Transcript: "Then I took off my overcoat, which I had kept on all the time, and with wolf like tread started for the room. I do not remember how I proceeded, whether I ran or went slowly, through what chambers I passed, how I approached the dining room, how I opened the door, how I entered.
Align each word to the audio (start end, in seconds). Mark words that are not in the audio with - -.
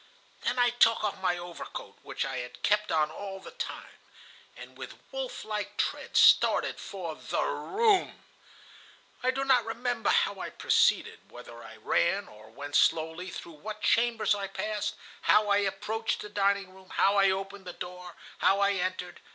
"Then 0.41 0.57
I 0.57 0.71
took 0.71 1.03
off 1.03 1.21
my 1.21 1.37
overcoat, 1.37 1.99
which 2.01 2.25
I 2.25 2.37
had 2.37 2.63
kept 2.63 2.91
on 2.91 3.11
all 3.11 3.39
the 3.39 3.51
time, 3.51 3.99
and 4.57 4.75
with 4.75 4.95
wolf 5.11 5.45
like 5.45 5.77
tread 5.77 6.17
started 6.17 6.79
for 6.79 7.13
the 7.13 7.43
room. 7.43 8.23
I 9.21 9.29
do 9.29 9.45
not 9.45 9.63
remember 9.63 10.09
how 10.09 10.39
I 10.39 10.49
proceeded, 10.49 11.29
whether 11.29 11.61
I 11.61 11.75
ran 11.77 12.27
or 12.27 12.49
went 12.49 12.75
slowly, 12.75 13.29
through 13.29 13.59
what 13.61 13.83
chambers 13.83 14.33
I 14.33 14.47
passed, 14.47 14.95
how 15.21 15.49
I 15.49 15.57
approached 15.57 16.21
the 16.21 16.29
dining 16.29 16.73
room, 16.73 16.89
how 16.95 17.17
I 17.17 17.29
opened 17.29 17.65
the 17.65 17.73
door, 17.73 18.15
how 18.39 18.59
I 18.59 18.71
entered. 18.71 19.19